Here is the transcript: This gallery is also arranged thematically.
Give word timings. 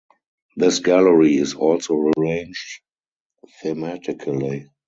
This 0.55 0.79
gallery 0.79 1.37
is 1.37 1.53
also 1.53 2.09
arranged 2.17 2.81
thematically. 3.63 4.67